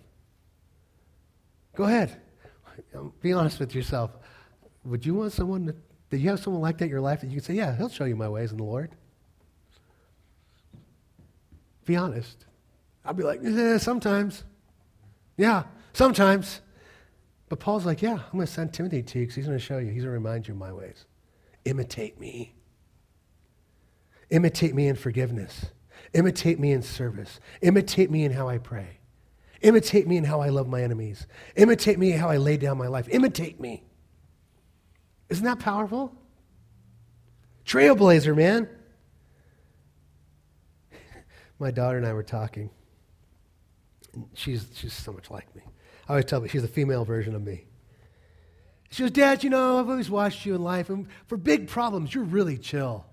[1.76, 2.20] Go ahead.
[3.22, 4.12] Be honest with yourself.
[4.84, 5.74] Would you want someone
[6.10, 7.90] did you have someone like that in your life that you can say, yeah, he'll
[7.90, 8.92] show you my ways in the Lord?
[11.86, 12.46] Be honest.
[13.04, 14.44] I'll be like, eh, sometimes.
[15.38, 16.62] Yeah, sometimes.
[17.50, 19.64] But Paul's like, yeah, I'm going to send Timothy to you because he's going to
[19.64, 19.88] show you.
[19.88, 21.06] He's going to remind you of my ways.
[21.66, 22.56] Imitate me.
[24.30, 25.66] Imitate me in forgiveness.
[26.14, 27.40] Imitate me in service.
[27.62, 29.00] Imitate me in how I pray.
[29.66, 31.26] Imitate me in how I love my enemies.
[31.56, 33.08] Imitate me in how I lay down my life.
[33.10, 33.84] Imitate me.
[35.28, 36.14] Isn't that powerful?
[37.66, 38.70] Trailblazer, man.
[41.60, 42.70] my daughter and I were talking.
[44.36, 45.64] She's, she's so much like me.
[46.08, 47.66] I always tell her she's a female version of me.
[48.92, 52.14] She goes, Dad, you know, I've always watched you in life, and for big problems,
[52.14, 53.08] you're really chill.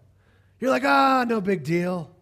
[0.60, 2.14] You're like, ah, oh, no big deal.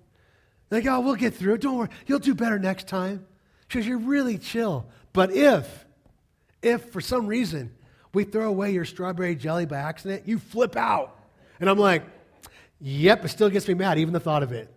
[0.71, 1.63] Like, oh, we'll get through it.
[1.63, 1.89] Don't worry.
[2.07, 3.27] You'll do better next time.
[3.71, 4.87] Goes, you're really chill.
[5.13, 5.87] But if,
[6.63, 7.73] if for some reason
[8.13, 11.17] we throw away your strawberry jelly by accident, you flip out.
[11.61, 12.03] And I'm like,
[12.81, 14.73] yep, it still gets me mad, even the thought of it.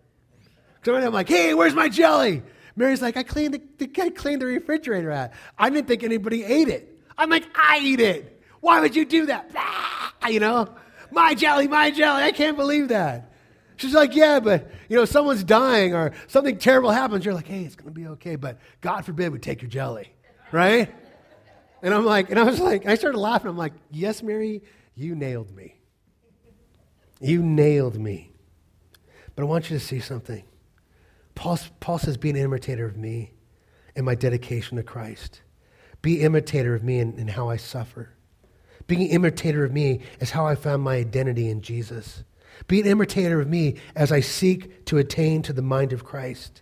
[0.83, 2.43] So I'm like, hey, where's my jelly?
[2.75, 5.31] Mary's like, I cleaned the, the, I cleaned the refrigerator out.
[5.57, 6.99] I didn't think anybody ate it.
[7.17, 8.41] I'm like, I eat it.
[8.59, 9.51] Why would you do that?
[10.29, 10.69] You know,
[11.11, 12.23] my jelly, my jelly.
[12.23, 13.32] I can't believe that.
[13.77, 17.25] She's like, yeah, but you know, someone's dying or something terrible happens.
[17.25, 20.13] You're like, hey, it's to be okay, but God forbid we take your jelly,
[20.51, 20.93] right?
[21.81, 23.49] And I'm like, and I was like, I started laughing.
[23.49, 24.63] I'm like, yes, Mary,
[24.95, 25.75] you nailed me.
[27.19, 28.31] You nailed me.
[29.35, 30.43] But I want you to see something.
[31.35, 33.33] Paul, Paul says, be an imitator of me
[33.95, 35.41] and my dedication to Christ.
[36.01, 38.09] Be imitator of me in, in how I suffer.
[38.87, 42.23] Being imitator of me is how I found my identity in Jesus.
[42.67, 46.61] Be an imitator of me as I seek to attain to the mind of Christ.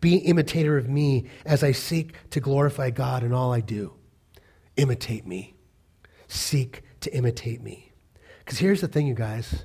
[0.00, 3.94] Be an imitator of me as I seek to glorify God in all I do.
[4.76, 5.54] Imitate me.
[6.28, 7.92] Seek to imitate me.
[8.38, 9.64] Because here's the thing, you guys.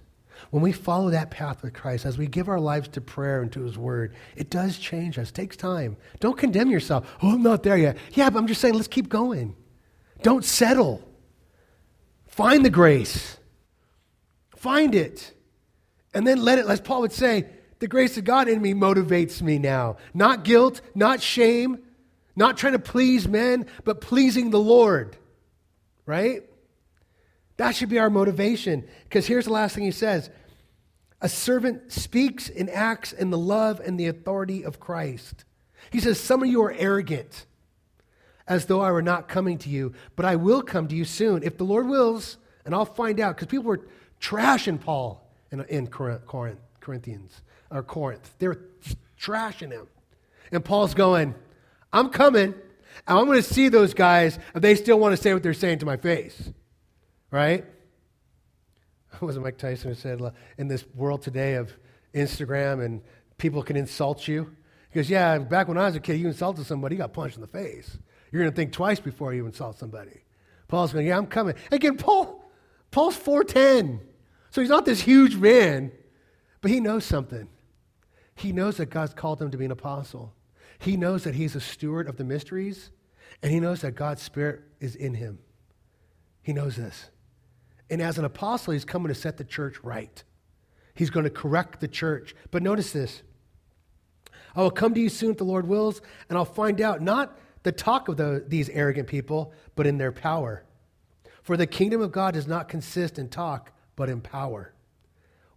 [0.49, 3.51] When we follow that path with Christ, as we give our lives to prayer and
[3.53, 5.29] to His Word, it does change us.
[5.29, 5.97] It takes time.
[6.19, 7.09] Don't condemn yourself.
[7.21, 7.97] Oh, I'm not there yet.
[8.11, 9.55] Yeah, but I'm just saying, let's keep going.
[10.21, 11.07] Don't settle.
[12.25, 13.37] Find the grace.
[14.55, 15.34] Find it.
[16.15, 17.45] And then let it, as Paul would say,
[17.79, 19.97] the grace of God in me motivates me now.
[20.13, 21.79] Not guilt, not shame,
[22.37, 25.15] Not trying to please men, but pleasing the Lord.
[26.05, 26.43] Right?
[27.57, 28.85] That should be our motivation.
[29.03, 30.29] Because here's the last thing he says
[31.21, 35.45] a servant speaks and acts in the love and the authority of Christ.
[35.91, 37.45] He says, Some of you are arrogant,
[38.47, 41.43] as though I were not coming to you, but I will come to you soon.
[41.43, 43.87] If the Lord wills, and I'll find out, because people were
[44.19, 47.41] trashing Paul in, in Corinth, Corinthians,
[47.71, 48.35] or Corinth.
[48.39, 48.59] They're
[49.19, 49.87] trashing him.
[50.51, 51.35] And Paul's going,
[51.91, 52.53] I'm coming,
[53.07, 55.53] and I'm going to see those guys if they still want to say what they're
[55.53, 56.51] saying to my face.
[57.31, 57.65] Right?
[59.21, 60.21] Was it Mike Tyson who said,
[60.57, 61.71] in this world today of
[62.13, 63.01] Instagram and
[63.37, 64.55] people can insult you?
[64.91, 67.35] He goes, Yeah, back when I was a kid, you insulted somebody, you got punched
[67.35, 67.97] in the face.
[68.31, 70.23] You're going to think twice before you insult somebody.
[70.67, 71.55] Paul's going, Yeah, I'm coming.
[71.71, 72.43] Again, Paul,
[72.91, 73.99] Paul's 4'10.
[74.55, 75.91] So he's not this huge man,
[76.61, 77.49] but he knows something.
[78.35, 80.33] He knows that God's called him to be an apostle.
[80.79, 82.89] He knows that he's a steward of the mysteries,
[83.43, 85.39] and he knows that God's Spirit is in him.
[86.41, 87.09] He knows this.
[87.89, 90.23] And as an apostle, he's coming to set the church right.
[90.93, 92.33] He's going to correct the church.
[92.49, 93.23] But notice this
[94.55, 97.37] I will come to you soon if the Lord wills, and I'll find out not
[97.63, 100.63] the talk of the, these arrogant people, but in their power.
[101.43, 104.73] For the kingdom of God does not consist in talk, but in power.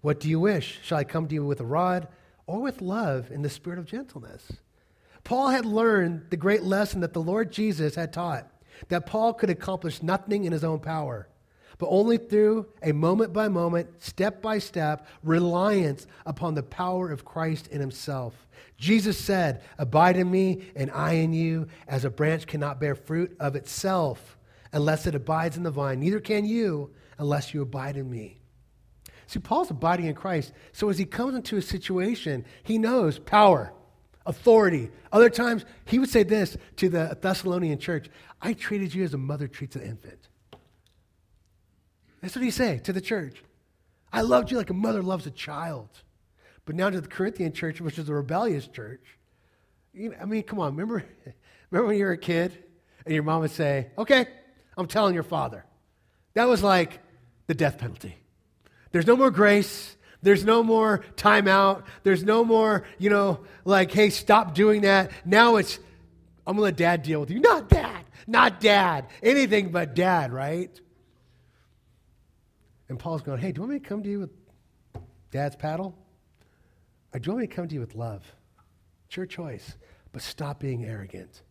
[0.01, 0.80] What do you wish?
[0.82, 2.09] Shall I come to you with a rod
[2.47, 4.53] or with love in the spirit of gentleness?
[5.24, 8.51] Paul had learned the great lesson that the Lord Jesus had taught
[8.89, 11.28] that Paul could accomplish nothing in his own power
[11.78, 17.24] but only through a moment by moment, step by step reliance upon the power of
[17.24, 18.47] Christ in himself.
[18.76, 23.34] Jesus said, Abide in me and I in you, as a branch cannot bear fruit
[23.41, 24.36] of itself
[24.72, 26.01] unless it abides in the vine.
[26.01, 28.41] Neither can you unless you abide in me.
[29.27, 30.53] See, Paul's abiding in Christ.
[30.73, 33.75] So as he comes into a situation, he knows power,
[34.25, 34.91] authority.
[35.12, 38.09] Other times, he would say this to the Thessalonian church
[38.41, 40.29] I treated you as a mother treats an infant.
[42.23, 43.43] That's what he say to the church.
[44.12, 45.89] I loved you like a mother loves a child.
[46.64, 49.01] But now to the Corinthian church, which is a rebellious church,
[49.93, 51.05] you know, I mean, come on, remember,
[51.71, 52.57] remember when you were a kid
[53.05, 54.27] and your mom would say, okay,
[54.77, 55.64] I'm telling your father.
[56.35, 57.01] That was like
[57.49, 58.15] the death penalty.
[58.93, 59.97] There's no more grace.
[60.23, 61.83] There's no more timeout.
[62.05, 65.11] There's no more, you know, like, hey, stop doing that.
[65.25, 65.79] Now it's,
[66.47, 67.41] I'm going to let dad deal with you.
[67.41, 68.05] Not dad.
[68.27, 69.07] Not dad.
[69.23, 70.81] Anything but dad, right?
[72.89, 74.31] And Paul's going, hey, do you want me to come to you with
[75.31, 75.97] dad's paddle?
[77.13, 78.25] Or do you want me to come to you with love?
[79.07, 79.77] It's your choice.
[80.13, 81.43] But stop being arrogant.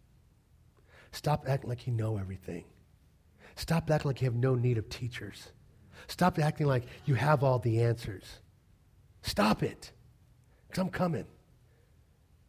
[1.11, 2.65] Stop acting like you know everything.
[3.55, 5.47] Stop acting like you have no need of teachers.
[6.07, 8.23] Stop acting like you have all the answers.
[9.21, 9.91] Stop it.
[10.67, 11.25] Because I'm coming.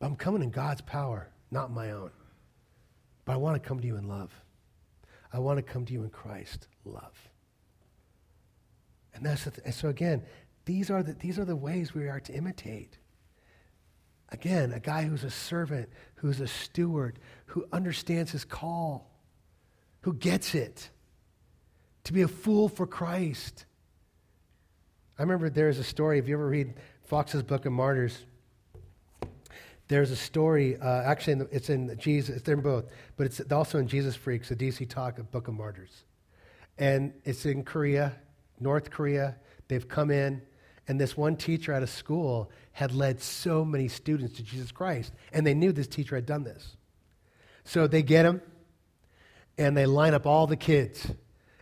[0.01, 2.11] I'm coming in God's power, not my own.
[3.25, 4.33] But I want to come to you in love.
[5.33, 7.29] I want to come to you in Christ, love.
[9.15, 10.23] And, that's th- and so again,
[10.65, 12.99] these are, the, these are the ways we are to imitate.
[14.31, 19.11] Again, a guy who's a servant, who's a steward, who understands his call,
[20.03, 20.91] who gets it,
[22.05, 23.65] to be a fool for Christ.
[25.19, 26.75] I remember there's a story, if you ever read
[27.05, 28.25] Fox's Book of Martyrs,
[29.89, 32.85] there's a story, uh, actually, it's in Jesus, it's in both,
[33.17, 36.05] but it's also in Jesus Freaks, a DC Talk of Book of Martyrs.
[36.79, 38.15] And it's in Korea,
[38.61, 39.37] North Korea.
[39.67, 40.43] They've come in,
[40.87, 45.13] and this one teacher at a school had led so many students to Jesus Christ,
[45.33, 46.77] and they knew this teacher had done this.
[47.65, 48.43] So they get him,
[49.57, 51.11] and they line up all the kids,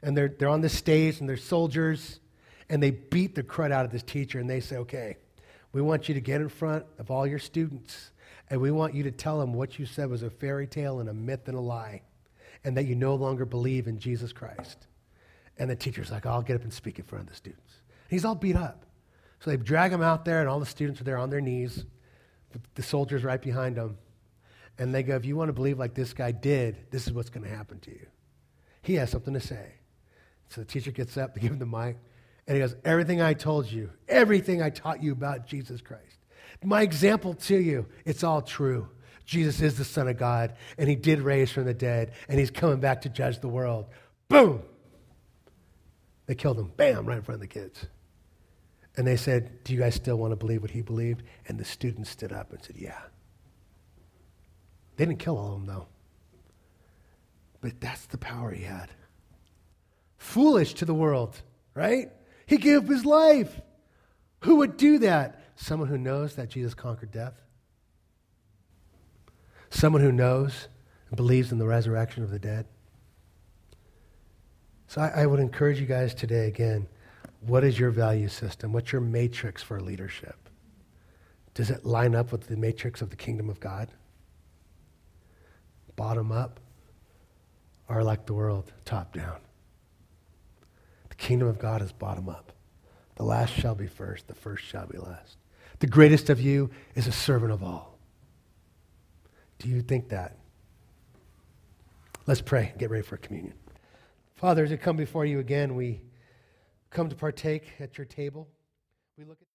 [0.03, 2.21] and they're, they're on the stage, and they're soldiers,
[2.69, 5.17] and they beat the crud out of this teacher, and they say, okay,
[5.73, 8.11] we want you to get in front of all your students,
[8.49, 11.09] and we want you to tell them what you said was a fairy tale and
[11.09, 12.03] a myth and a lie,
[12.65, 14.87] and that you no longer believe in Jesus Christ.
[15.59, 17.73] And the teacher's like, I'll get up and speak in front of the students.
[18.05, 18.85] And he's all beat up.
[19.41, 21.85] So they drag him out there, and all the students are there on their knees.
[22.75, 23.99] The soldiers right behind them.
[24.79, 27.31] And they go, If you want to believe like this guy did, this is what's
[27.31, 28.07] going to happen to you.
[28.83, 29.76] He has something to say.
[30.49, 31.97] So the teacher gets up, they give him the mic,
[32.47, 36.19] and he goes, Everything I told you, everything I taught you about Jesus Christ,
[36.65, 38.89] my example to you, it's all true.
[39.25, 42.51] Jesus is the Son of God, and he did raise from the dead, and he's
[42.51, 43.87] coming back to judge the world.
[44.29, 44.63] Boom!
[46.27, 47.87] They killed him, bam, right in front of the kids.
[48.97, 51.23] And they said, Do you guys still want to believe what he believed?
[51.49, 52.99] And the students stood up and said, Yeah.
[54.97, 55.87] They didn't kill all of them, though.
[57.61, 58.91] But that's the power he had.
[60.19, 61.41] Foolish to the world,
[61.75, 62.11] right?
[62.47, 63.61] He gave up his life.
[64.41, 65.41] Who would do that?
[65.57, 67.35] Someone who knows that Jesus conquered death.
[69.71, 70.69] Someone who knows
[71.09, 72.67] and believes in the resurrection of the dead.
[74.89, 76.89] So I, I would encourage you guys today again
[77.41, 78.73] what is your value system?
[78.73, 80.37] What's your matrix for leadership?
[81.55, 83.89] Does it line up with the matrix of the kingdom of God?
[85.95, 86.61] Bottom up,
[87.89, 89.39] or like the world, top down?
[91.17, 92.53] The kingdom of God is bottom up.
[93.17, 95.39] The last shall be first, the first shall be last.
[95.79, 97.99] The greatest of you is a servant of all.
[99.59, 100.37] Do you think that?
[102.27, 102.75] Let's pray.
[102.77, 103.55] Get ready for communion.
[104.35, 106.03] Father, as we come before you again, we
[106.91, 108.49] come to partake at your table.
[109.17, 109.46] We look at